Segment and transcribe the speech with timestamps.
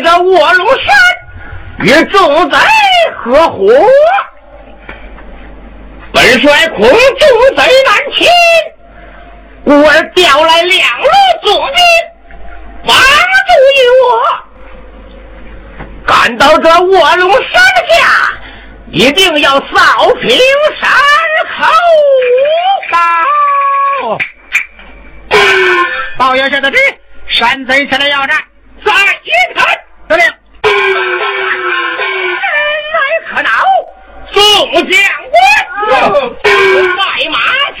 [0.00, 0.86] 这卧龙山
[1.80, 2.56] 与众贼
[3.16, 3.66] 合伙。
[6.12, 8.26] 本帅恐众贼难擒，
[9.64, 11.08] 故而调来两路
[11.42, 11.74] 总兵
[12.86, 13.00] 帮助
[13.76, 14.08] 于我。
[16.06, 18.32] 赶到这卧龙山下，
[18.90, 20.30] 一定要扫平
[20.80, 20.90] 山
[21.56, 21.66] 口。
[22.90, 22.98] 到，
[26.16, 26.78] 报爷下的旨，
[27.28, 28.42] 山贼前来要战，
[28.84, 29.78] 在一看，
[30.08, 30.24] 得令。
[30.24, 30.30] 人
[32.94, 32.98] 来
[33.28, 33.50] 可恼，
[34.32, 34.40] 众
[34.88, 34.98] 将
[35.88, 36.98] 官，快
[37.30, 37.36] 马
[37.78, 37.80] 驰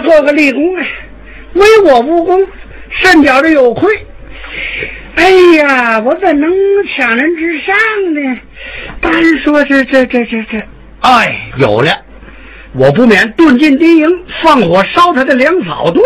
[0.00, 0.86] 做个立功，啊！
[1.54, 2.46] 为我无功，
[2.90, 4.06] 甚觉着有愧。
[5.16, 6.50] 哎呀，我怎能
[6.96, 7.74] 抢人之上
[8.14, 8.40] 呢？
[9.00, 10.62] 单说这这这这这，
[11.00, 11.92] 哎，有了，
[12.72, 14.08] 我不免遁进敌营，
[14.42, 16.02] 放火烧他的粮草堆，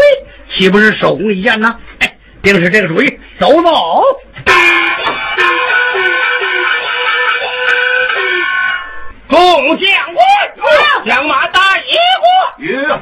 [0.56, 1.76] 岂不是手工一件呢？
[2.00, 3.70] 哎，定是这个主意，走走。
[9.28, 11.82] 众将官，将马大一
[12.20, 13.00] 过。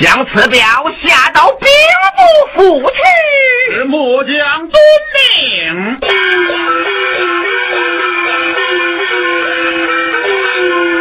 [0.00, 0.58] 将此表
[1.04, 1.68] 下到兵
[2.16, 2.22] 部
[2.54, 2.96] 府去。
[3.84, 4.32] 末将
[4.70, 4.80] 遵
[5.14, 6.00] 命。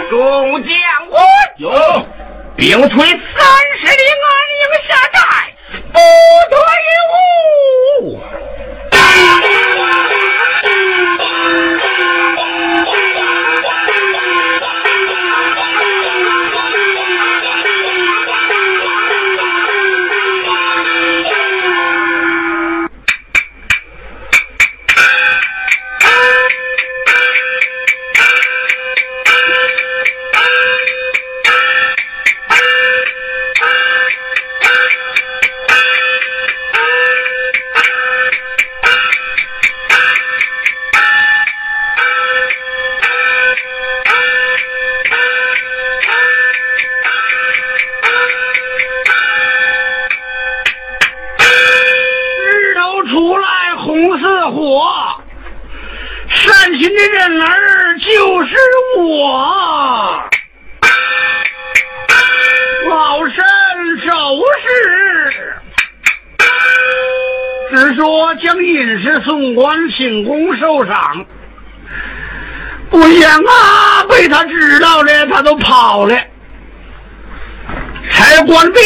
[0.09, 0.71] 众将
[1.09, 1.23] 官
[1.57, 1.71] 有
[2.57, 3.17] 兵退三
[3.79, 4.27] 十里，安
[4.59, 5.17] 营下寨，
[5.93, 5.97] 不
[6.49, 6.55] 得
[69.99, 71.25] 送官请功受赏，
[72.89, 76.15] 不想啊，被他知道了，他都跑了。
[78.09, 78.81] 差官兵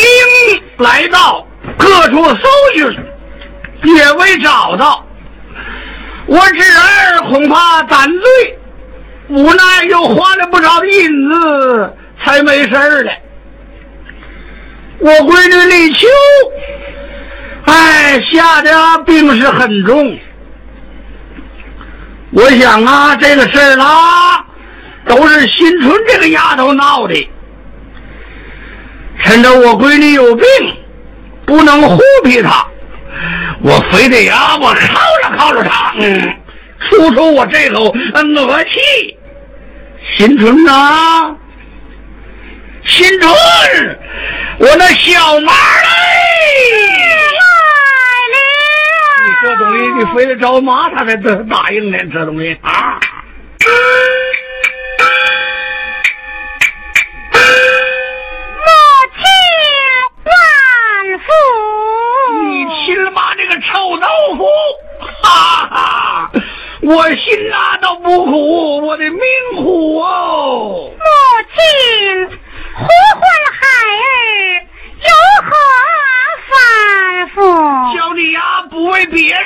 [0.77, 1.47] 来到
[1.77, 2.85] 各处搜寻，
[3.95, 5.05] 也未找到。
[6.25, 8.57] 我侄儿恐怕胆醉，
[9.29, 13.11] 无奈又花了不少的银子，才没事儿了。
[14.99, 16.07] 我闺女李秋，
[17.65, 20.17] 哎，下的病是很重。
[22.35, 24.43] 我想啊，这个事儿啦，
[25.07, 27.29] 都是新春这个丫头闹的。
[29.23, 30.45] 趁着我闺女有病，
[31.45, 32.65] 不能胡皮她，
[33.61, 36.35] 我非得呀，我犒劳犒劳她，嗯，
[36.79, 39.17] 出出我这口恶气。
[40.17, 41.35] 新春呐，
[42.83, 43.31] 新春，
[44.57, 45.92] 我那小妈嘞！
[49.55, 51.97] 这东西，你非得找妈，他才答答应呢。
[52.11, 52.99] 这东西啊，
[58.57, 58.65] 母
[59.15, 59.21] 亲
[60.25, 61.25] 万福。
[62.41, 64.45] 你亲了妈这个臭豆腐！
[65.21, 66.31] 哈哈，
[66.81, 69.21] 我心哪都不苦，我的命
[69.57, 70.89] 苦哦。
[70.97, 71.03] 母
[71.53, 71.59] 亲，
[72.73, 73.93] 呼唤孩儿
[74.97, 75.09] 有
[75.45, 75.51] 何
[76.49, 76.53] 反
[77.29, 77.35] 复？
[77.95, 79.43] 叫你呀，不为别事，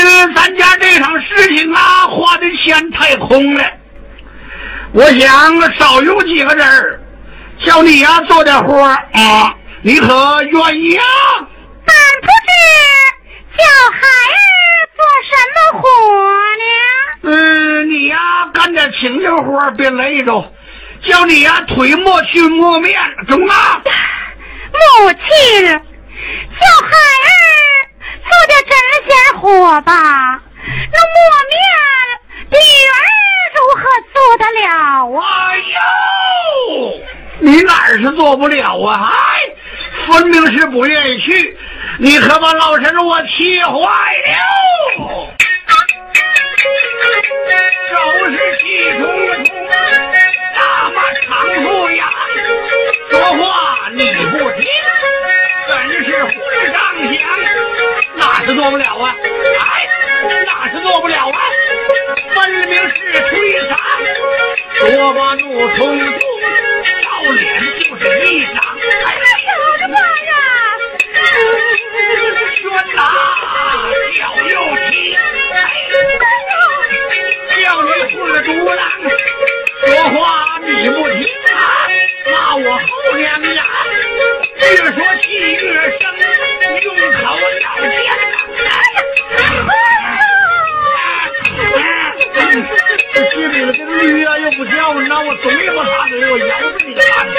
[0.00, 3.62] 只因咱家这场事情啊，花的钱太空了。
[4.92, 7.00] 我想少有几个人儿，
[7.64, 11.04] 叫你呀做点活儿啊，你可愿意啊？
[11.84, 12.50] 但不知
[13.58, 14.32] 叫孩儿
[14.96, 15.88] 做什么活
[16.56, 16.64] 呢？
[17.36, 18.16] 嗯，你呀
[18.54, 20.52] 干点轻轻活儿，别累着。
[21.06, 23.80] 叫你呀腿磨去磨面，中啊！
[24.72, 25.78] 母亲，叫
[26.86, 27.59] 孩儿
[28.30, 28.72] 做点针
[29.08, 30.40] 线活吧。
[30.64, 31.18] 那磨
[31.50, 31.58] 面，
[32.50, 32.98] 女儿
[33.56, 34.64] 如何做得了
[35.12, 35.18] 啊？
[35.48, 35.72] 哎呦，
[37.40, 39.10] 你哪儿是做不了啊？
[39.12, 39.12] 哎，
[40.06, 41.56] 分明是不愿意去，
[41.98, 44.38] 你可把老陈我气坏了。
[47.90, 48.62] 收拾气
[48.98, 49.00] 冲
[49.44, 49.46] 冲，
[50.54, 51.28] 大马长
[51.62, 52.04] 树呀，
[53.10, 54.62] 说话你不听，
[55.68, 55.70] 真
[56.04, 56.30] 是胡
[56.72, 56.76] 上
[57.12, 57.18] 想，
[58.20, 59.16] 那是做不了啊！
[59.60, 59.88] 哎，
[60.44, 61.38] 那是做不了啊！
[62.34, 63.30] 分明是推
[63.62, 63.72] 搡，
[64.78, 65.42] 说话怒
[65.76, 66.08] 冲冲，
[67.02, 67.40] 照脸
[67.80, 68.56] 就是一掌。
[69.06, 69.20] 哎呀，
[69.78, 70.32] 什么呀？
[72.56, 72.62] 宣
[72.94, 72.98] 打
[74.16, 74.54] 脚又
[74.90, 74.92] 踢，
[77.62, 78.80] 叫你混了独狼，
[79.86, 80.20] 说话
[80.60, 81.20] 你不听
[81.54, 81.58] 啊，
[82.30, 82.80] 骂我后
[83.16, 83.64] 娘呀，
[84.60, 85.66] 越说气越
[85.98, 86.02] 生，
[92.50, 92.66] 钱。
[93.32, 97.26] 心里的这驴啊，又不叫，你让我总也不插嘴，我咬死你个蛋！
[97.26, 97.32] 我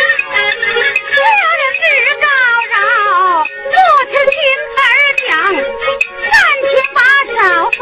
[1.60, 1.82] 的是
[2.22, 2.28] 高
[2.72, 2.76] 绕，
[3.72, 3.76] 不
[4.10, 4.36] 听亲
[4.78, 4.84] 儿
[5.28, 7.00] 讲，暂听把
[7.34, 7.40] 少
[7.72, 7.80] 妇，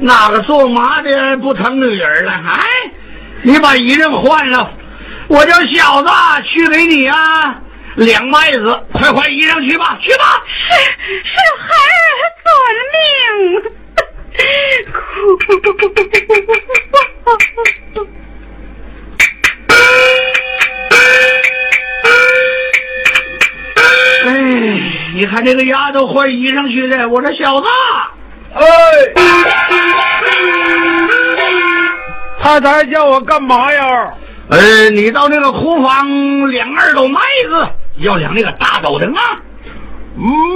[0.00, 2.32] 哪个做妈的不疼女儿了？
[2.32, 2.62] 哎，
[3.42, 4.72] 你把衣裳换了，
[5.28, 6.08] 我叫小子
[6.44, 7.60] 去给你啊
[7.96, 10.42] 两麦子，快换衣裳去吧，去吧。
[10.46, 10.72] 是
[11.22, 12.08] 是孩儿
[12.42, 12.50] 遵
[12.94, 13.70] 命。
[24.24, 24.30] 哎，
[25.14, 27.66] 你看这个丫头换衣裳去了，我说小子，
[28.54, 28.62] 哎，
[32.42, 34.12] 太太叫我干嘛呀？
[34.48, 39.40] 呃，你到那个库房两二斗麦子，要两那个大斗的啊，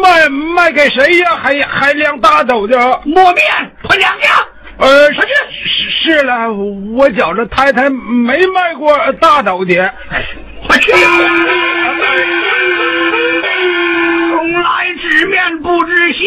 [0.03, 1.37] 卖卖给谁呀？
[1.41, 2.77] 还还两大斗的？
[3.05, 3.45] 磨面
[3.83, 4.21] 快两个。
[4.77, 9.95] 呃，是是是了，我觉着太太没卖过大斗的。
[10.67, 10.91] 快去！
[14.31, 16.27] 从来知面不知心，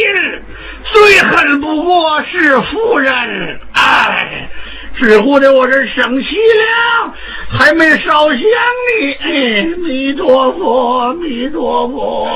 [0.93, 3.59] 最恨不过是夫人。
[3.73, 4.49] 哎，
[4.97, 7.13] 只顾得我这生气了，
[7.49, 9.75] 还没烧香呢。
[9.85, 12.27] 弥陀佛，弥陀佛。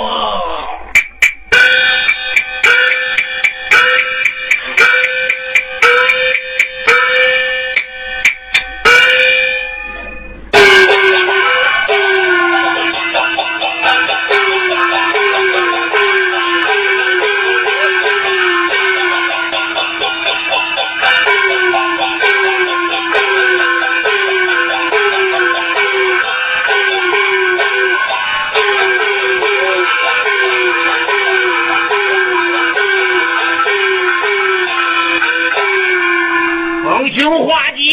[37.12, 37.92] 逢凶化吉，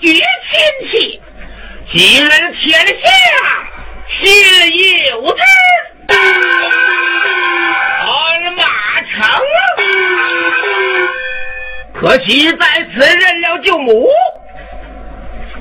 [0.00, 0.20] 结亲
[0.90, 1.20] 戚，
[1.92, 2.92] 吉人天下，
[4.20, 4.20] 心
[5.10, 5.42] 有之。
[8.00, 8.08] 鞍
[8.54, 8.62] 马
[9.12, 9.16] 成，
[12.00, 14.08] 可惜在此认了舅母，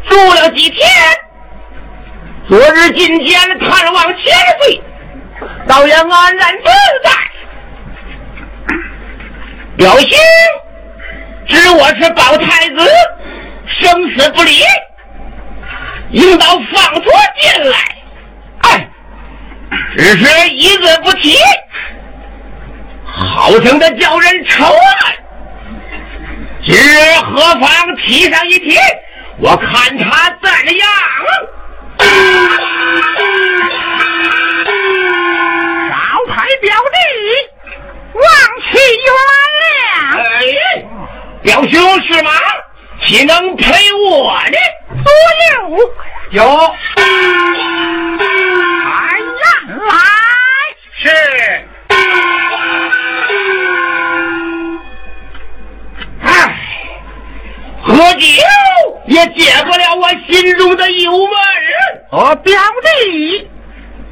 [0.07, 0.87] 住了几天。
[2.47, 4.23] 昨日进监探望千
[4.61, 4.81] 岁，
[5.67, 6.63] 倒也安然自
[7.03, 7.11] 在。
[9.75, 10.17] 表兄。
[11.47, 12.75] 知我是保太子，
[13.79, 14.51] 生死不离，
[16.11, 17.77] 应当放脱进来。
[18.59, 18.89] 哎，
[19.95, 21.37] 只是一字不提，
[23.05, 25.13] 好生的叫人愁啊。
[26.65, 28.77] 今日何妨提上一提，
[29.39, 30.87] 我看他怎样。
[35.89, 36.97] 老牌表弟，
[38.13, 38.23] 望
[38.69, 39.07] 其原
[39.55, 39.61] 谅。
[40.17, 40.21] 哎，
[41.47, 42.31] 表兄是吗？
[43.05, 44.57] 岂能陪我呢？
[45.01, 45.09] 左
[45.71, 45.79] 右
[46.31, 46.43] 有。
[46.97, 47.03] 哎
[49.39, 49.47] 呀，
[49.87, 49.95] 来！
[50.99, 51.07] 是。
[56.21, 56.27] 唉，
[57.81, 58.27] 喝酒
[59.05, 61.31] 也解不了我心中的忧闷。
[62.11, 63.49] 我表弟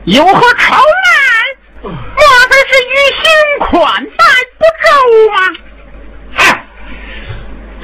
[0.06, 1.84] 有何愁难？
[1.84, 1.92] 莫
[2.50, 3.28] 非是于心
[3.60, 4.24] 款待
[4.58, 4.88] 不周
[5.34, 5.38] 吗？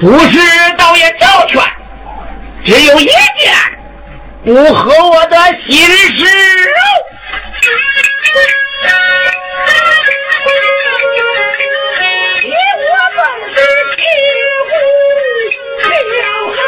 [0.02, 0.36] 不是
[0.76, 1.62] 倒也周全，
[2.64, 3.14] 只有一件
[4.44, 6.24] 不合我的心事
[12.42, 13.22] 你我本
[13.54, 13.56] 是
[13.94, 14.02] 亲
[14.66, 14.74] 呼
[15.94, 16.10] 小
[16.50, 16.58] 可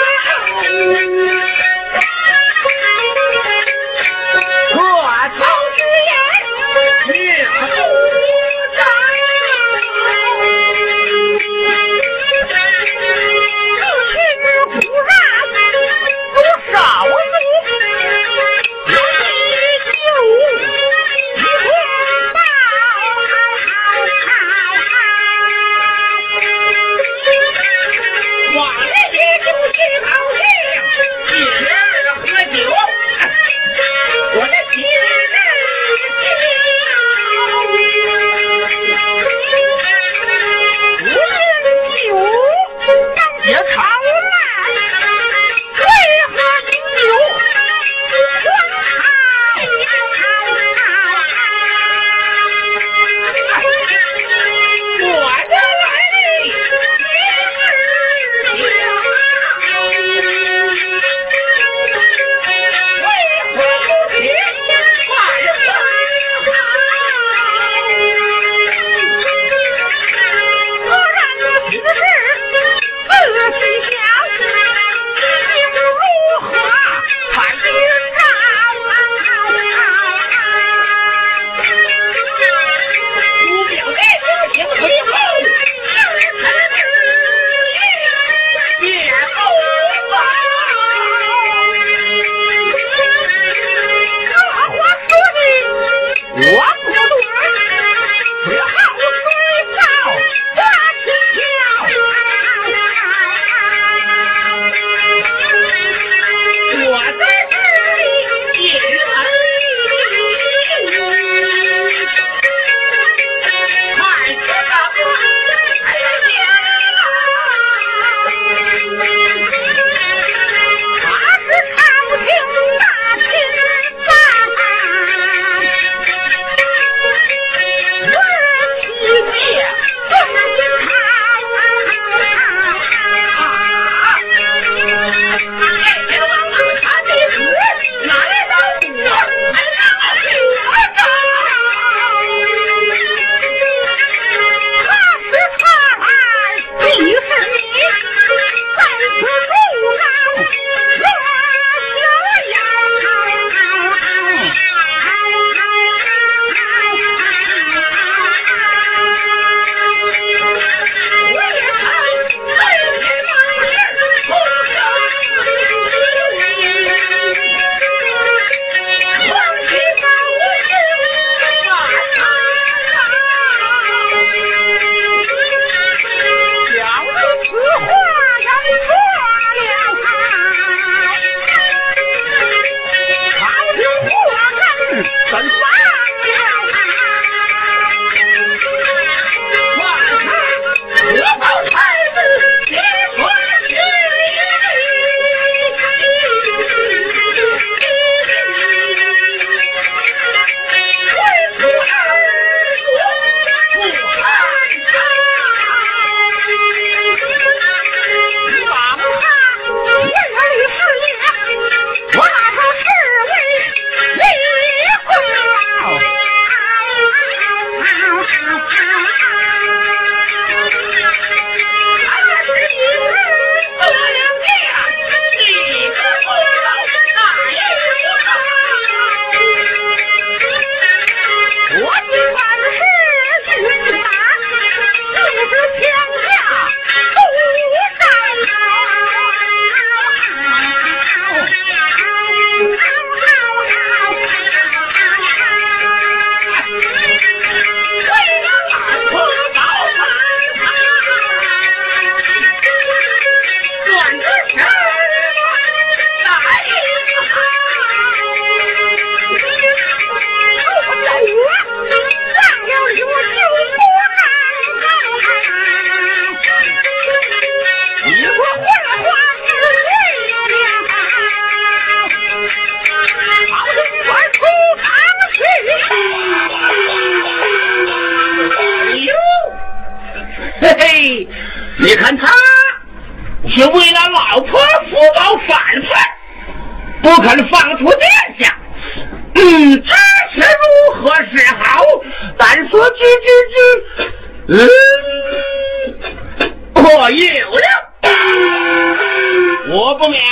[299.75, 300.23] 我不免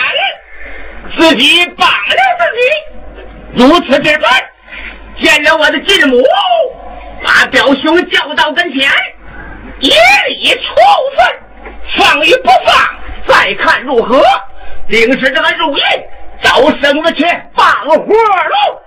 [1.18, 4.22] 自己绑了自己，如此之分，
[5.20, 6.22] 见了我的继母，
[7.24, 8.88] 把表兄叫到跟前，
[9.80, 9.88] 一
[10.28, 10.60] 礼处
[11.16, 11.26] 分，
[11.98, 12.72] 放与不放，
[13.26, 14.22] 再看如何。
[14.88, 15.82] 定是这个如意
[16.42, 17.24] 找绳子去
[17.56, 18.80] 绑活喽。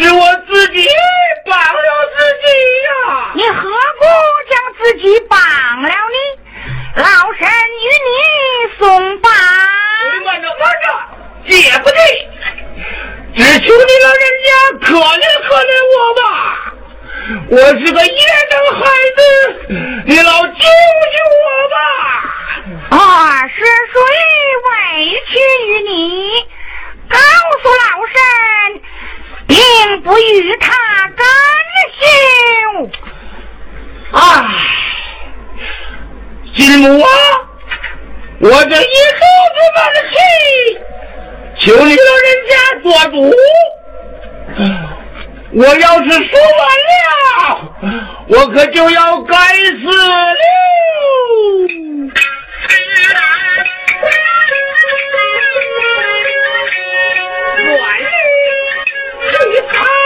[0.00, 0.88] 是我自己
[1.44, 2.46] 绑了自己
[2.84, 2.90] 呀。
[3.34, 4.02] 你何不
[4.48, 5.38] 将自己绑
[5.82, 6.18] 了呢？
[6.96, 7.02] 老
[7.34, 8.08] 身与你
[8.78, 9.32] 松绑
[10.24, 10.84] 慢着慢着
[11.48, 11.98] 姐不对。
[13.36, 14.48] 只求你老人家
[14.86, 16.20] 可怜可怜我吧。
[17.50, 18.18] 我是个野
[18.50, 18.80] 生孩
[19.16, 19.20] 子
[20.06, 21.76] 你老救救我吧
[22.96, 23.96] 啊是谁
[24.64, 24.70] 委
[25.26, 25.30] 屈
[25.66, 25.92] 于你。
[27.08, 27.16] 告
[27.62, 28.12] 诉老师
[29.48, 29.56] 并
[30.02, 30.70] 不与他
[31.16, 31.26] 干
[31.98, 32.00] 系。
[34.12, 34.16] 啊，
[36.54, 37.08] 金母啊，
[38.40, 39.22] 我这一肚
[39.54, 39.80] 子闷
[40.12, 40.16] 气，
[41.60, 43.16] 求你老人家做主。
[45.50, 46.20] 我要是输
[46.58, 46.92] 完了，
[48.28, 50.36] 我可就要该死了。
[59.60, 59.97] It's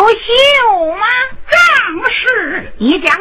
[0.00, 0.16] 不秀
[0.94, 1.04] 吗？
[1.50, 3.14] 正是你讲。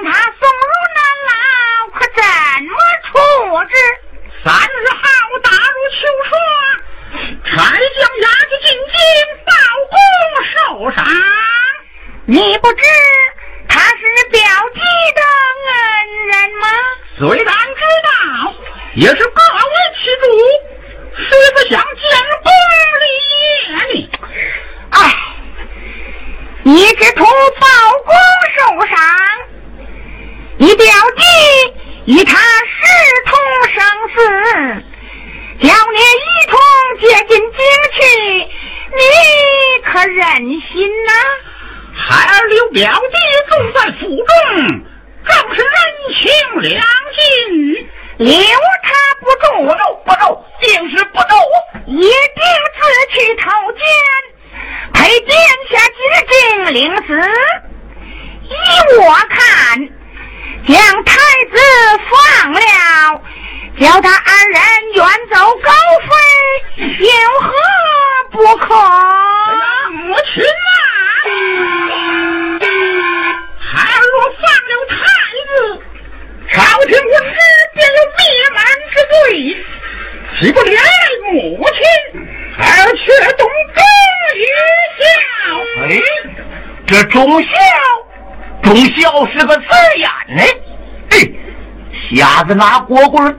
[92.55, 93.35] 拿锅棍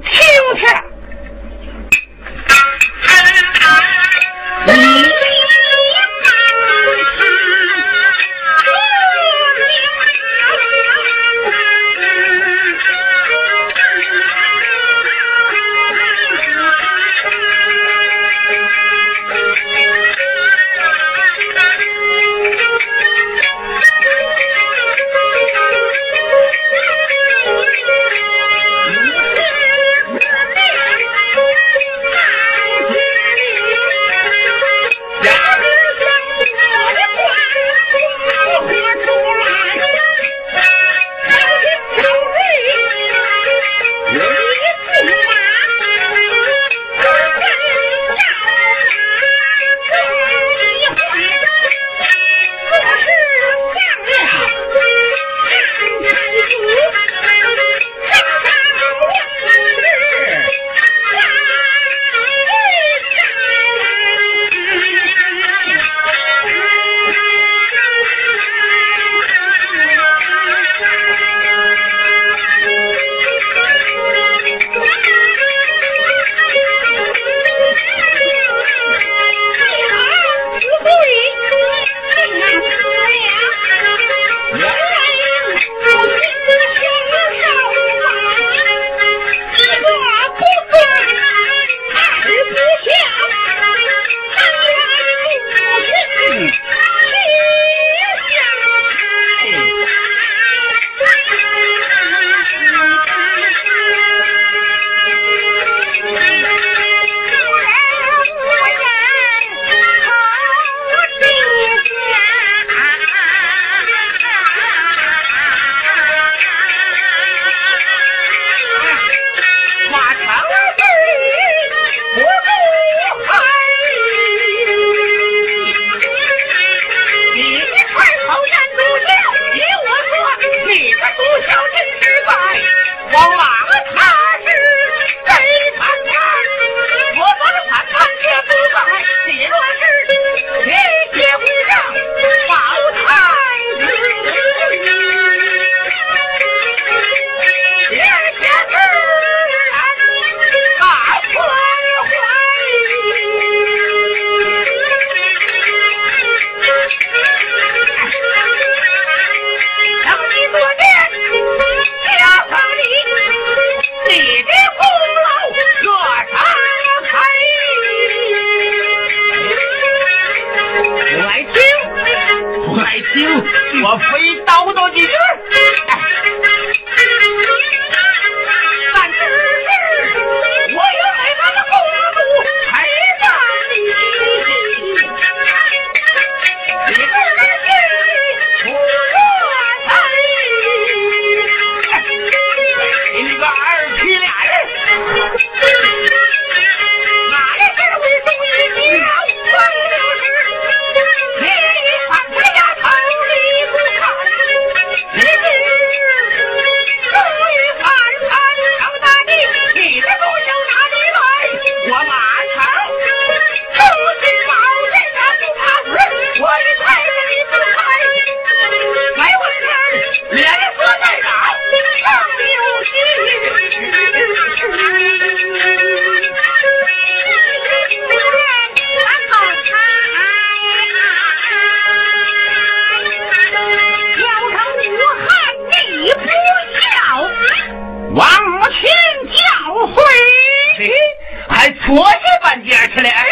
[242.61, 243.09] 这半截去了。
[243.09, 243.23] 哎，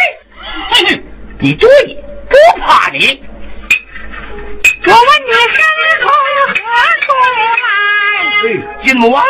[1.39, 1.97] 你注意，
[2.29, 3.23] 不怕你。
[4.87, 5.61] 我问你是
[6.01, 6.55] 从何
[7.05, 7.67] 处来？
[8.45, 9.23] 哎，金木啊，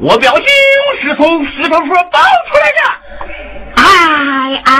[0.00, 0.44] 我表兄
[1.02, 2.18] 是从石头坡抱
[2.48, 2.80] 出来的。
[3.76, 3.82] 哎
[4.64, 4.70] 儿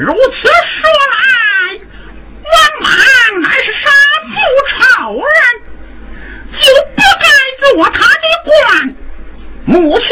[0.00, 1.76] 如此说来
[2.42, 3.90] 王莽乃是杀
[4.24, 4.32] 父
[4.70, 5.28] 仇人
[6.58, 7.28] 就不该
[7.68, 8.96] 做他的官。
[9.66, 10.08] 母亲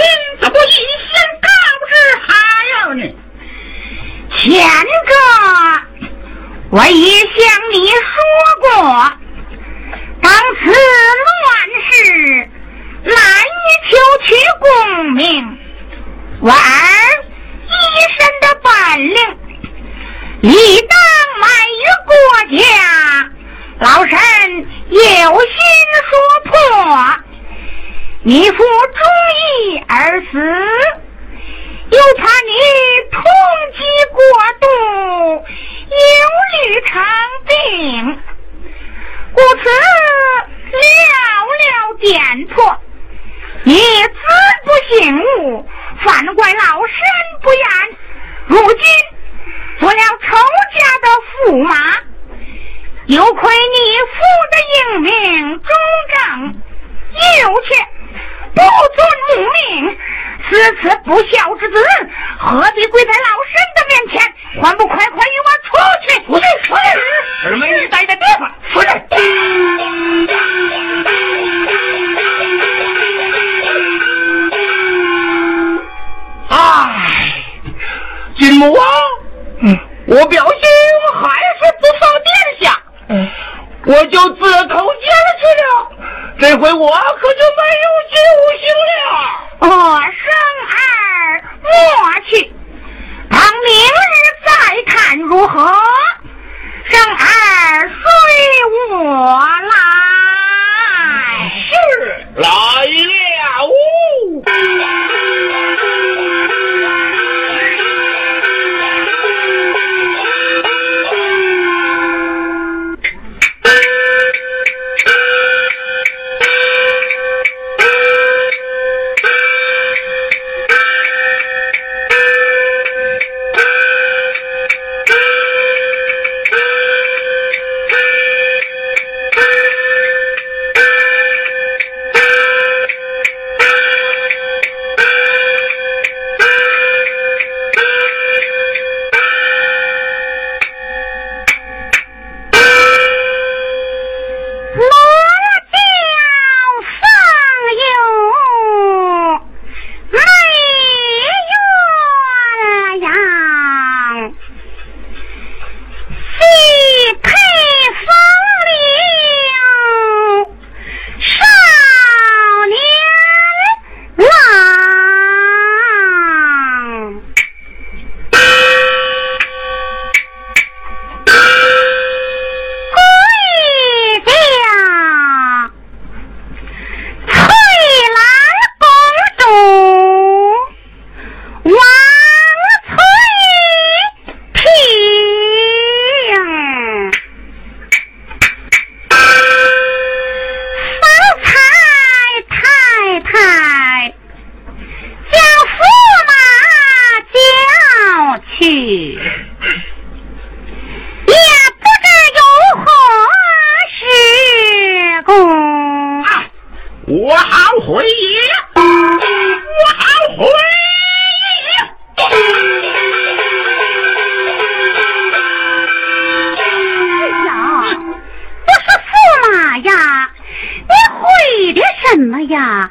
[220.89, 222.91] 你毁的什么呀？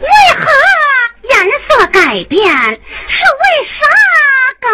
[0.00, 0.06] 为
[0.38, 0.42] 何
[1.28, 1.32] 颜
[1.68, 2.42] 色改变？
[2.48, 3.80] 是为啥
[4.60, 4.66] 勾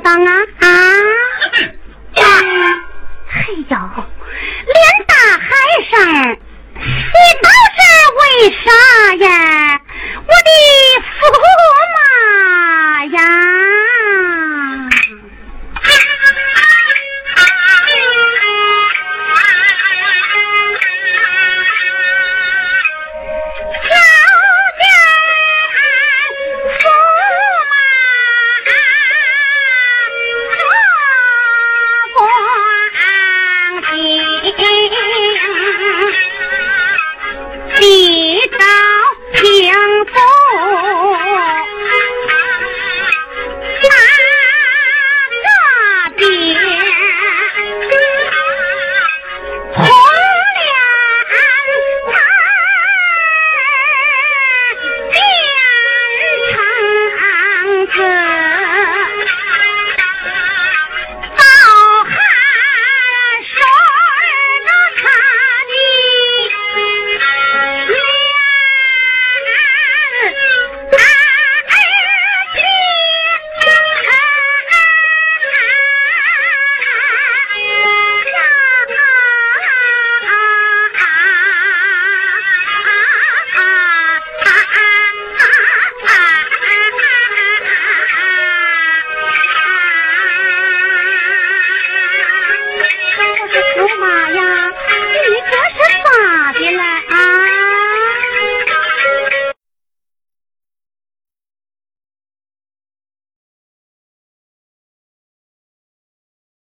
[0.00, 0.30] 当啊？
[2.16, 2.20] 啊！
[3.28, 3.76] 嘿呦，
[4.66, 5.46] 连大海
[5.90, 5.94] 上，
[6.74, 7.46] 你都
[7.76, 7.80] 是
[8.18, 8.20] 为
[8.64, 8.66] 啥
[9.16, 9.80] 呀？